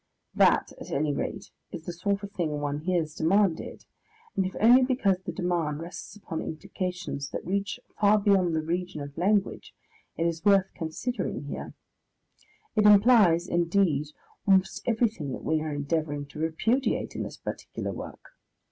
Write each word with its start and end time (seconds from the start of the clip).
That, 0.33 0.71
at 0.81 0.89
any 0.89 1.13
rate, 1.13 1.51
is 1.71 1.85
the 1.85 1.93
sort 1.93 2.23
of 2.23 2.31
thing 2.31 2.59
one 2.59 2.79
hears 2.79 3.13
demanded, 3.13 3.85
and 4.35 4.47
if 4.47 4.55
only 4.59 4.81
because 4.81 5.17
the 5.19 5.31
demand 5.31 5.79
rests 5.79 6.15
upon 6.15 6.41
implications 6.41 7.29
that 7.29 7.45
reach 7.45 7.79
far 7.99 8.17
beyond 8.17 8.55
the 8.55 8.63
region 8.63 9.01
of 9.01 9.15
language, 9.15 9.75
it 10.17 10.25
is 10.25 10.43
worth 10.43 10.73
considering 10.73 11.43
here. 11.43 11.75
It 12.75 12.87
implies, 12.87 13.47
indeed, 13.47 14.07
almost 14.47 14.81
everything 14.87 15.33
that 15.33 15.43
we 15.43 15.61
are 15.61 15.71
endeavouring 15.71 16.25
to 16.29 16.39
repudiate 16.39 17.15
in 17.15 17.21
this 17.21 17.37
particular 17.37 17.91
work. 17.91 18.29